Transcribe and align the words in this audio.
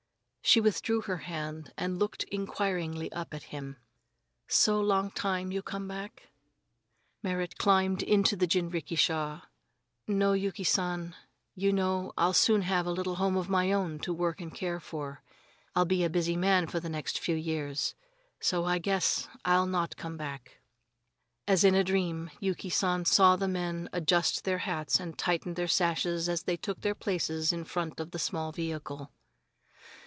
She 0.43 0.59
withdrew 0.59 1.03
her 1.03 1.17
hand 1.17 1.71
and 1.77 1.97
looked 1.97 2.23
inquiringly 2.25 3.09
up 3.13 3.33
at 3.33 3.43
him. 3.53 3.77
"Some 4.49 4.83
long 4.83 5.09
time 5.11 5.49
you 5.53 5.61
come 5.61 5.87
back?" 5.87 6.23
Merrit 7.23 7.57
climbed 7.57 8.03
into 8.03 8.35
the 8.35 8.47
jinrikisha 8.47 9.43
"No, 10.07 10.33
Yuki 10.33 10.65
San, 10.65 11.15
you 11.55 11.71
know 11.71 12.11
I'll 12.17 12.33
soon 12.33 12.63
have 12.63 12.85
a 12.85 12.91
little 12.91 13.15
home 13.15 13.37
of 13.37 13.47
my 13.47 13.71
own 13.71 13.99
to 13.99 14.11
work 14.13 14.41
and 14.41 14.53
care 14.53 14.81
for. 14.81 15.23
I'll 15.73 15.85
be 15.85 16.03
a 16.03 16.09
busy 16.09 16.35
man 16.35 16.67
for 16.67 16.81
the 16.81 16.89
next 16.89 17.19
few 17.19 17.35
years, 17.35 17.95
so 18.41 18.65
I 18.65 18.77
guess 18.77 19.29
I'll 19.45 19.67
not 19.67 19.95
come 19.95 20.17
back." 20.17 20.57
As 21.47 21.63
in 21.63 21.75
a 21.75 21.83
dream, 21.83 22.29
Yuki 22.41 22.69
San 22.71 23.05
saw 23.05 23.37
the 23.37 23.47
men 23.47 23.87
adjust 23.93 24.43
their 24.43 24.57
hats 24.57 24.99
and 24.99 25.17
tighten 25.17 25.53
their 25.53 25.69
sashes 25.69 26.27
as 26.27 26.43
they 26.43 26.57
took 26.57 26.81
their 26.81 26.95
places 26.95 27.53
in 27.53 27.63
front 27.63 28.01
of 28.01 28.11
the 28.11 28.19
small 28.19 28.51
vehicle. 28.51 29.13